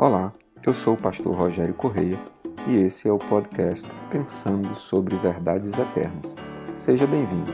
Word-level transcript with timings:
Olá, 0.00 0.32
eu 0.64 0.72
sou 0.72 0.94
o 0.94 0.96
pastor 0.96 1.34
Rogério 1.34 1.74
Correia 1.74 2.20
e 2.68 2.76
esse 2.76 3.08
é 3.08 3.12
o 3.12 3.18
podcast 3.18 3.90
Pensando 4.08 4.72
sobre 4.76 5.16
Verdades 5.16 5.76
Eternas. 5.76 6.36
Seja 6.76 7.04
bem-vindo. 7.04 7.50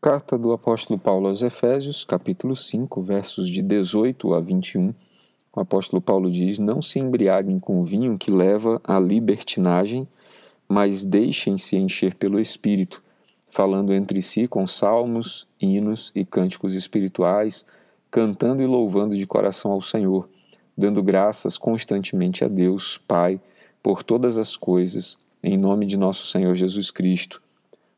Carta 0.00 0.36
do 0.36 0.50
apóstolo 0.50 0.98
Paulo 0.98 1.28
aos 1.28 1.40
Efésios, 1.40 2.02
capítulo 2.02 2.56
5, 2.56 3.00
versos 3.00 3.48
de 3.48 3.62
18 3.62 4.34
a 4.34 4.40
21. 4.40 4.92
O 5.54 5.60
apóstolo 5.60 6.02
Paulo 6.02 6.28
diz: 6.28 6.58
Não 6.58 6.82
se 6.82 6.98
embriaguem 6.98 7.60
com 7.60 7.84
vinho 7.84 8.18
que 8.18 8.32
leva 8.32 8.80
à 8.82 8.98
libertinagem, 8.98 10.08
mas 10.68 11.04
deixem-se 11.04 11.76
encher 11.76 12.16
pelo 12.16 12.40
Espírito 12.40 13.00
falando 13.50 13.92
entre 13.92 14.20
si 14.20 14.46
com 14.46 14.66
salmos, 14.66 15.46
hinos 15.60 16.12
e 16.14 16.24
cânticos 16.24 16.74
espirituais, 16.74 17.64
cantando 18.10 18.62
e 18.62 18.66
louvando 18.66 19.16
de 19.16 19.26
coração 19.26 19.72
ao 19.72 19.80
Senhor, 19.80 20.28
dando 20.76 21.02
graças 21.02 21.58
constantemente 21.58 22.44
a 22.44 22.48
Deus, 22.48 22.98
Pai, 22.98 23.40
por 23.82 24.02
todas 24.02 24.36
as 24.36 24.56
coisas, 24.56 25.16
em 25.42 25.56
nome 25.56 25.86
de 25.86 25.96
nosso 25.96 26.26
Senhor 26.26 26.54
Jesus 26.54 26.90
Cristo. 26.90 27.42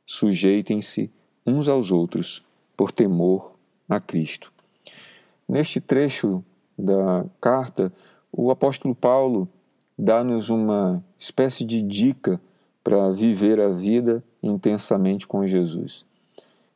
Sujeitem-se 0.06 1.10
uns 1.46 1.68
aos 1.68 1.90
outros, 1.90 2.44
por 2.76 2.92
temor 2.92 3.52
a 3.88 4.00
Cristo. 4.00 4.52
Neste 5.48 5.80
trecho 5.80 6.44
da 6.78 7.24
carta, 7.40 7.92
o 8.32 8.50
apóstolo 8.50 8.94
Paulo 8.94 9.48
dá-nos 9.98 10.48
uma 10.48 11.04
espécie 11.18 11.64
de 11.64 11.82
dica 11.82 12.40
para 12.82 13.12
viver 13.12 13.60
a 13.60 13.68
vida 13.68 14.24
intensamente 14.42 15.26
com 15.26 15.46
Jesus. 15.46 16.04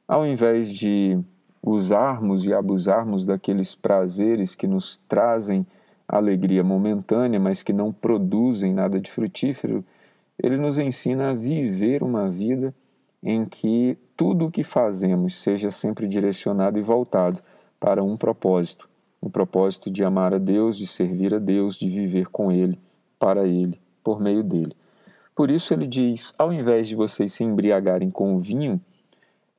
Ao 0.06 0.26
invés 0.26 0.70
de 0.70 1.18
usarmos 1.62 2.44
e 2.44 2.52
abusarmos 2.52 3.24
daqueles 3.24 3.74
prazeres 3.74 4.54
que 4.54 4.66
nos 4.66 4.98
trazem 5.08 5.66
alegria 6.06 6.62
momentânea, 6.62 7.40
mas 7.40 7.62
que 7.62 7.72
não 7.72 7.90
produzem 7.90 8.74
nada 8.74 9.00
de 9.00 9.10
frutífero, 9.10 9.84
ele 10.42 10.56
nos 10.56 10.78
ensina 10.78 11.30
a 11.30 11.34
viver 11.34 12.02
uma 12.02 12.28
vida 12.28 12.74
em 13.22 13.46
que 13.46 13.96
tudo 14.16 14.46
o 14.46 14.50
que 14.50 14.62
fazemos 14.62 15.34
seja 15.36 15.70
sempre 15.70 16.06
direcionado 16.06 16.78
e 16.78 16.82
voltado 16.82 17.40
para 17.80 18.02
um 18.02 18.16
propósito, 18.16 18.88
um 19.22 19.30
propósito 19.30 19.90
de 19.90 20.04
amar 20.04 20.34
a 20.34 20.38
Deus, 20.38 20.76
de 20.76 20.86
servir 20.86 21.34
a 21.34 21.38
Deus, 21.38 21.76
de 21.76 21.88
viver 21.88 22.28
com 22.28 22.52
Ele, 22.52 22.78
para 23.18 23.46
Ele, 23.46 23.80
por 24.02 24.20
meio 24.20 24.42
dele. 24.42 24.76
Por 25.34 25.50
isso 25.50 25.74
ele 25.74 25.86
diz: 25.86 26.32
ao 26.38 26.52
invés 26.52 26.88
de 26.88 26.94
vocês 26.94 27.32
se 27.32 27.42
embriagarem 27.42 28.10
com 28.10 28.34
o 28.34 28.38
vinho, 28.38 28.80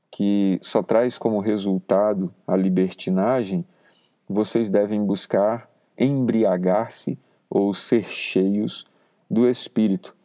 que 0.10 0.60
só 0.62 0.82
traz 0.82 1.18
como 1.18 1.40
resultado 1.40 2.34
a 2.48 2.56
libertinagem, 2.56 3.66
vocês 4.28 4.70
devem 4.70 5.04
buscar 5.04 5.70
embriagar-se 5.98 7.18
ou 7.50 7.74
ser 7.74 8.06
cheios 8.06 8.86
do 9.30 9.48
Espírito. 9.48 10.16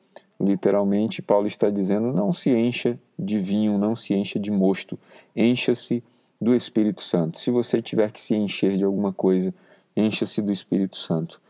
Literalmente, 0.41 1.21
Paulo 1.21 1.47
está 1.47 1.69
dizendo: 1.69 2.13
não 2.13 2.33
se 2.33 2.51
encha 2.51 2.99
de 3.19 3.39
vinho, 3.39 3.77
não 3.77 3.95
se 3.95 4.15
encha 4.15 4.39
de 4.39 4.51
mosto, 4.51 4.99
encha-se 5.35 6.03
do 6.41 6.55
Espírito 6.55 7.03
Santo. 7.03 7.39
Se 7.39 7.51
você 7.51 7.83
tiver 7.83 8.11
que 8.11 8.21
se 8.21 8.35
encher 8.35 8.77
de 8.77 8.85
alguma 8.85 9.13
coisa, 9.13 9.53
encha-se 9.95 10.41
do 10.41 10.51
Espírito 10.51 10.97
Santo. 10.97 11.41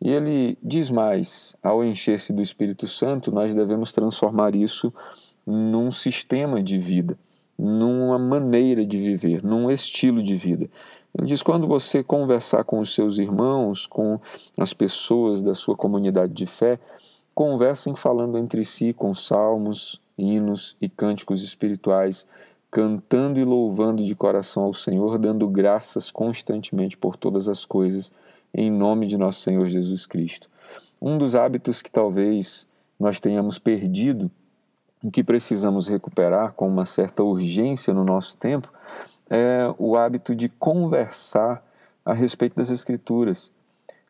E 0.00 0.10
ele 0.10 0.58
diz 0.62 0.90
mais: 0.90 1.56
ao 1.62 1.84
encher-se 1.84 2.32
do 2.32 2.42
Espírito 2.42 2.86
Santo, 2.86 3.32
nós 3.32 3.54
devemos 3.54 3.92
transformar 3.92 4.54
isso 4.54 4.92
num 5.46 5.90
sistema 5.90 6.62
de 6.62 6.78
vida, 6.78 7.18
numa 7.58 8.18
maneira 8.18 8.84
de 8.84 8.98
viver, 8.98 9.42
num 9.42 9.70
estilo 9.70 10.22
de 10.22 10.36
vida. 10.36 10.68
Ele 11.16 11.26
diz: 11.26 11.42
quando 11.42 11.66
você 11.66 12.02
conversar 12.02 12.64
com 12.64 12.78
os 12.78 12.94
seus 12.94 13.18
irmãos, 13.18 13.86
com 13.86 14.20
as 14.58 14.74
pessoas 14.74 15.42
da 15.42 15.54
sua 15.54 15.76
comunidade 15.76 16.32
de 16.32 16.46
fé, 16.46 16.78
conversem 17.34 17.94
falando 17.94 18.36
entre 18.36 18.64
si 18.64 18.92
com 18.92 19.14
salmos, 19.14 20.00
hinos 20.18 20.76
e 20.80 20.88
cânticos 20.88 21.42
espirituais, 21.42 22.26
cantando 22.70 23.40
e 23.40 23.44
louvando 23.44 24.04
de 24.04 24.14
coração 24.14 24.64
ao 24.64 24.74
Senhor, 24.74 25.18
dando 25.18 25.48
graças 25.48 26.10
constantemente 26.10 26.96
por 26.96 27.16
todas 27.16 27.48
as 27.48 27.64
coisas 27.64 28.12
em 28.56 28.70
nome 28.70 29.06
de 29.06 29.18
nosso 29.18 29.42
Senhor 29.42 29.66
Jesus 29.66 30.06
Cristo. 30.06 30.48
Um 31.00 31.18
dos 31.18 31.34
hábitos 31.34 31.82
que 31.82 31.90
talvez 31.90 32.66
nós 32.98 33.20
tenhamos 33.20 33.58
perdido 33.58 34.30
e 35.04 35.10
que 35.10 35.22
precisamos 35.22 35.88
recuperar 35.88 36.54
com 36.54 36.66
uma 36.66 36.86
certa 36.86 37.22
urgência 37.22 37.92
no 37.92 38.02
nosso 38.02 38.38
tempo 38.38 38.72
é 39.28 39.72
o 39.78 39.94
hábito 39.94 40.34
de 40.34 40.48
conversar 40.48 41.62
a 42.02 42.14
respeito 42.14 42.56
das 42.56 42.70
Escrituras, 42.70 43.52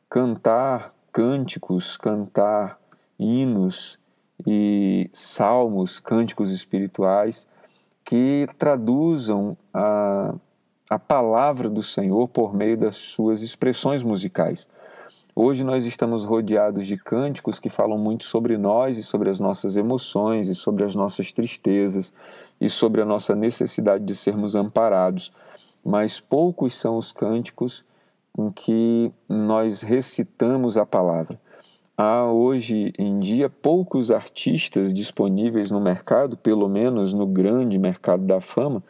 cantar 0.08 0.94
cânticos, 1.12 1.96
cantar 1.96 2.78
hinos 3.18 3.98
e 4.46 5.10
salmos, 5.12 5.98
cânticos 5.98 6.52
espirituais 6.52 7.48
que 8.04 8.46
traduzam 8.56 9.56
a, 9.74 10.34
a 10.88 10.98
palavra 10.98 11.68
do 11.68 11.82
Senhor 11.82 12.28
por 12.28 12.54
meio 12.54 12.76
das 12.76 12.96
suas 12.96 13.42
expressões 13.42 14.02
musicais. 14.02 14.68
Hoje 15.34 15.64
nós 15.64 15.84
estamos 15.84 16.24
rodeados 16.24 16.86
de 16.86 16.96
cânticos 16.96 17.58
que 17.58 17.68
falam 17.68 17.98
muito 17.98 18.24
sobre 18.24 18.56
nós 18.56 18.96
e 18.96 19.02
sobre 19.02 19.28
as 19.28 19.40
nossas 19.40 19.76
emoções 19.76 20.48
e 20.48 20.54
sobre 20.54 20.84
as 20.84 20.94
nossas 20.94 21.32
tristezas 21.32 22.12
e 22.60 22.70
sobre 22.70 23.02
a 23.02 23.04
nossa 23.04 23.34
necessidade 23.34 24.04
de 24.04 24.14
sermos 24.14 24.54
amparados, 24.54 25.32
mas 25.84 26.20
poucos 26.20 26.74
são 26.74 26.96
os 26.96 27.12
cânticos 27.12 27.84
em 28.38 28.50
que 28.50 29.12
nós 29.28 29.82
recitamos 29.82 30.76
a 30.76 30.86
palavra. 30.86 31.38
Há 31.98 32.24
hoje 32.24 32.92
em 32.98 33.18
dia 33.18 33.50
poucos 33.50 34.10
artistas 34.10 34.92
disponíveis 34.92 35.70
no 35.70 35.80
mercado, 35.80 36.36
pelo 36.36 36.68
menos 36.68 37.12
no 37.12 37.26
grande 37.26 37.78
mercado 37.78 38.24
da 38.24 38.40
fama, 38.40 38.82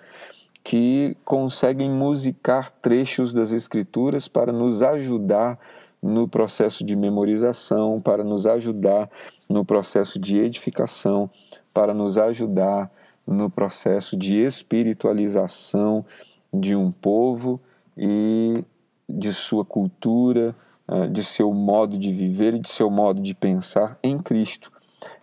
que 0.67 1.17
conseguem 1.25 1.89
musicar 1.89 2.73
trechos 2.83 3.33
das 3.33 3.53
Escrituras 3.53 4.27
para 4.27 4.51
nos 4.51 4.83
ajudar 4.83 5.61
no 6.03 6.27
processo 6.27 6.85
de 6.85 6.97
memorização, 6.97 8.01
para 8.01 8.25
nos 8.25 8.47
ajudar 8.47 9.09
no 9.49 9.65
processo 9.65 10.19
de 10.19 10.41
edificação, 10.41 11.31
para 11.73 11.95
nos 11.95 12.19
ajudar 12.19 12.91
no 13.25 13.49
processo 13.49 14.17
de 14.17 14.43
espiritualização 14.43 16.05
de 16.53 16.75
um 16.75 16.91
povo 16.91 17.61
e 17.97 18.65
de 19.09 19.33
sua 19.33 19.65
cultura, 19.65 20.53
eh, 20.89 21.07
de 21.07 21.23
seu 21.23 21.53
modo 21.53 21.97
de 21.97 22.13
viver 22.13 22.55
e 22.55 22.59
de 22.59 22.69
seu 22.69 22.91
modo 22.91 23.23
de 23.23 23.37
pensar 23.37 24.01
em 24.03 24.19
Cristo. 24.19 24.73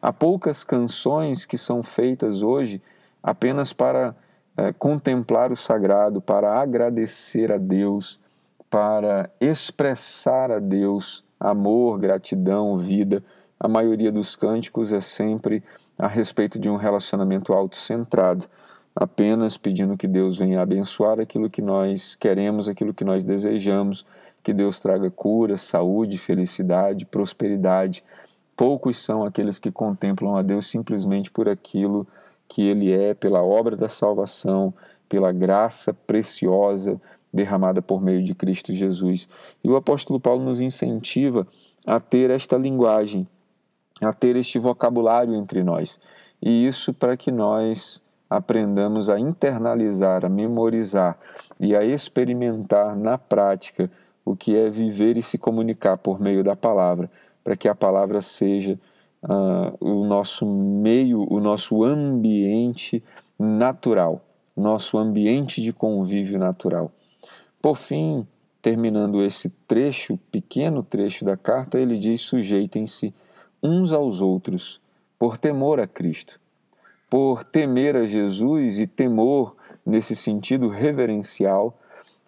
Há 0.01 0.13
poucas 0.13 0.63
canções 0.63 1.45
que 1.45 1.57
são 1.57 1.83
feitas 1.83 2.41
hoje 2.41 2.81
apenas 3.21 3.73
para 3.73 4.15
é, 4.55 4.71
contemplar 4.71 5.51
o 5.51 5.55
sagrado, 5.55 6.21
para 6.21 6.59
agradecer 6.59 7.51
a 7.51 7.57
Deus, 7.57 8.19
para 8.69 9.29
expressar 9.39 10.51
a 10.51 10.59
Deus 10.59 11.23
amor, 11.39 11.99
gratidão, 11.99 12.77
vida. 12.77 13.23
A 13.59 13.67
maioria 13.67 14.11
dos 14.11 14.35
cânticos 14.35 14.93
é 14.93 15.01
sempre 15.01 15.63
a 15.97 16.07
respeito 16.07 16.57
de 16.57 16.69
um 16.69 16.75
relacionamento 16.75 17.53
autocentrado, 17.53 18.45
apenas 18.95 19.57
pedindo 19.57 19.97
que 19.97 20.07
Deus 20.07 20.37
venha 20.37 20.61
abençoar 20.61 21.19
aquilo 21.19 21.49
que 21.49 21.61
nós 21.61 22.15
queremos, 22.15 22.67
aquilo 22.67 22.93
que 22.93 23.03
nós 23.03 23.23
desejamos, 23.23 24.05
que 24.41 24.53
Deus 24.53 24.79
traga 24.79 25.09
cura, 25.09 25.57
saúde, 25.57 26.17
felicidade, 26.17 27.05
prosperidade. 27.05 28.03
Poucos 28.55 28.97
são 28.97 29.23
aqueles 29.23 29.57
que 29.57 29.71
contemplam 29.71 30.35
a 30.35 30.41
Deus 30.41 30.67
simplesmente 30.67 31.31
por 31.31 31.49
aquilo 31.49 32.05
que 32.05 32.11
que 32.47 32.67
Ele 32.67 32.91
é 32.91 33.13
pela 33.13 33.43
obra 33.43 33.75
da 33.75 33.89
salvação, 33.89 34.73
pela 35.07 35.31
graça 35.31 35.93
preciosa 35.93 36.99
derramada 37.33 37.81
por 37.81 38.01
meio 38.01 38.23
de 38.23 38.35
Cristo 38.35 38.71
Jesus. 38.73 39.27
E 39.63 39.69
o 39.69 39.75
apóstolo 39.75 40.19
Paulo 40.19 40.43
nos 40.43 40.61
incentiva 40.61 41.47
a 41.85 41.99
ter 41.99 42.29
esta 42.29 42.57
linguagem, 42.57 43.27
a 44.01 44.13
ter 44.13 44.35
este 44.35 44.59
vocabulário 44.59 45.33
entre 45.33 45.63
nós. 45.63 45.99
E 46.41 46.67
isso 46.67 46.93
para 46.93 47.17
que 47.17 47.31
nós 47.31 48.01
aprendamos 48.29 49.09
a 49.09 49.19
internalizar, 49.19 50.25
a 50.25 50.29
memorizar 50.29 51.17
e 51.59 51.75
a 51.75 51.83
experimentar 51.83 52.95
na 52.95 53.17
prática 53.17 53.89
o 54.25 54.35
que 54.35 54.55
é 54.55 54.69
viver 54.69 55.17
e 55.17 55.23
se 55.23 55.37
comunicar 55.37 55.97
por 55.97 56.19
meio 56.19 56.43
da 56.43 56.55
palavra, 56.55 57.09
para 57.43 57.55
que 57.55 57.67
a 57.67 57.75
palavra 57.75 58.21
seja 58.21 58.79
uh, 59.23 59.75
o 59.79 60.05
nosso 60.05 60.45
meio, 60.45 61.25
o 61.29 61.39
nosso 61.39 61.83
ambiente 61.83 63.03
natural, 63.37 64.21
nosso 64.55 64.97
ambiente 64.97 65.61
de 65.61 65.73
convívio 65.73 66.37
natural. 66.37 66.91
Por 67.61 67.75
fim, 67.75 68.27
terminando 68.61 69.23
esse 69.23 69.49
trecho, 69.67 70.17
pequeno 70.31 70.83
trecho 70.83 71.25
da 71.25 71.37
carta, 71.37 71.79
ele 71.79 71.97
diz: 71.97 72.21
sujeitem-se 72.21 73.13
uns 73.61 73.91
aos 73.91 74.21
outros 74.21 74.81
por 75.17 75.37
temor 75.37 75.79
a 75.79 75.87
Cristo. 75.87 76.39
Por 77.09 77.43
temer 77.43 77.95
a 77.95 78.05
Jesus 78.05 78.79
e 78.79 78.87
temor 78.87 79.55
nesse 79.85 80.15
sentido 80.15 80.67
reverencial 80.67 81.77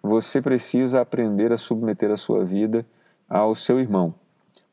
você 0.02 0.40
precisa 0.40 1.00
aprender 1.00 1.52
a 1.52 1.58
submeter 1.58 2.10
a 2.10 2.16
sua 2.16 2.44
vida 2.44 2.86
ao 3.28 3.54
seu 3.54 3.80
irmão. 3.80 4.14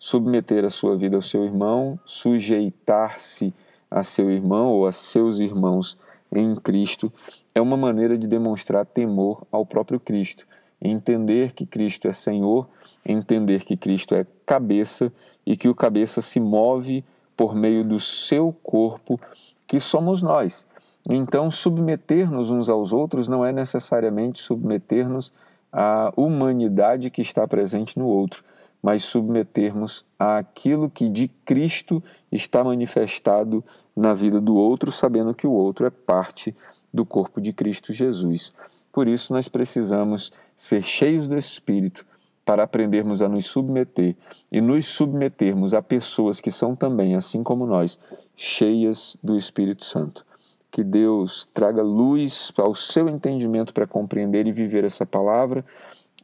Submeter 0.06 0.66
a 0.66 0.70
sua 0.70 0.98
vida 0.98 1.16
ao 1.16 1.22
seu 1.22 1.46
irmão, 1.46 1.98
sujeitar-se 2.04 3.54
a 3.90 4.04
seu 4.04 4.30
irmão 4.30 4.68
ou 4.68 4.86
a 4.86 4.92
seus 4.92 5.40
irmãos 5.40 5.98
em 6.30 6.58
Cristo, 6.58 7.10
é 7.56 7.62
uma 7.62 7.78
maneira 7.78 8.18
de 8.18 8.28
demonstrar 8.28 8.86
temor 8.86 9.48
ao 9.50 9.66
próprio 9.66 10.02
Cristo. 10.02 10.46
Entender 10.82 11.54
que 11.54 11.66
Cristo 11.66 12.10
é 12.10 12.12
Senhor, 12.12 12.68
entender 13.06 13.64
que 13.64 13.78
Cristo 13.78 14.14
é 14.14 14.28
cabeça 14.46 15.10
e 15.46 15.56
que 15.56 15.70
o 15.70 15.74
cabeça 15.74 16.22
se 16.22 16.38
move 16.38 17.02
por 17.38 17.56
meio 17.56 17.86
do 17.86 17.98
seu 17.98 18.54
corpo, 18.62 19.18
que 19.66 19.80
somos 19.80 20.22
nós. 20.22 20.68
Então, 21.10 21.50
submeter-nos 21.50 22.52
uns 22.52 22.68
aos 22.68 22.92
outros 22.92 23.30
não 23.30 23.46
é 23.46 23.54
necessariamente 23.54 24.42
submeter-nos 24.42 25.32
à 25.72 26.12
humanidade 26.18 27.10
que 27.10 27.22
está 27.22 27.48
presente 27.48 27.98
no 27.98 28.06
outro, 28.06 28.44
mas 28.84 29.06
submetermos 29.06 30.04
àquilo 30.20 30.90
que 30.90 31.08
de 31.08 31.30
Cristo 31.30 32.04
está 32.30 32.62
manifestado 32.62 33.64
na 33.96 34.14
vida 34.14 34.42
do 34.42 34.56
outro, 34.56 34.92
sabendo 34.92 35.34
que 35.34 35.48
o 35.48 35.52
outro 35.54 35.86
é 35.86 35.90
parte 35.90 36.54
do 36.94 37.06
corpo 37.06 37.40
de 37.40 37.54
Cristo 37.54 37.94
Jesus. 37.94 38.54
Por 38.92 39.08
isso, 39.08 39.32
nós 39.32 39.48
precisamos 39.48 40.34
ser 40.54 40.84
cheios 40.84 41.28
do 41.28 41.38
Espírito 41.38 42.06
para 42.44 42.64
aprendermos 42.64 43.22
a 43.22 43.30
nos 43.30 43.46
submeter 43.46 44.18
e 44.52 44.60
nos 44.60 44.86
submetermos 44.86 45.74
a 45.74 45.82
pessoas 45.82 46.42
que 46.42 46.52
são 46.52 46.76
também, 46.76 47.16
assim 47.16 47.42
como 47.42 47.66
nós, 47.66 47.98
cheias 48.36 49.18
do 49.24 49.38
Espírito 49.38 49.86
Santo. 49.86 50.26
Que 50.70 50.84
Deus 50.84 51.48
traga 51.54 51.82
luz 51.82 52.52
ao 52.58 52.76
seu 52.76 53.08
entendimento 53.08 53.74
para 53.74 53.88
compreender 53.88 54.46
e 54.46 54.52
viver 54.52 54.84
essa 54.84 55.06
palavra, 55.06 55.64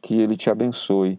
que 0.02 0.20
Ele 0.20 0.36
te 0.36 0.50
abençoe 0.50 1.18